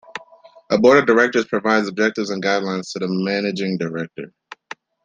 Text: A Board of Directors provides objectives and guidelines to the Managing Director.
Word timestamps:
A 0.71 0.79
Board 0.79 0.97
of 0.97 1.05
Directors 1.05 1.45
provides 1.45 1.87
objectives 1.87 2.31
and 2.31 2.43
guidelines 2.43 2.91
to 2.93 2.97
the 2.97 3.07
Managing 3.07 3.77
Director. 3.77 4.33